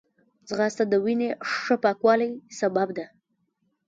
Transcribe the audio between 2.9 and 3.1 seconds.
ده